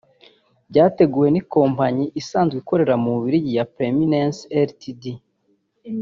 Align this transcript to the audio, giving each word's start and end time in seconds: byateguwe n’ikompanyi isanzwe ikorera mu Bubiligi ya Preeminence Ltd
byateguwe 0.69 1.27
n’ikompanyi 1.31 2.05
isanzwe 2.21 2.55
ikorera 2.61 2.95
mu 3.01 3.09
Bubiligi 3.15 3.51
ya 3.57 3.65
Preeminence 3.73 4.39
Ltd 4.67 5.03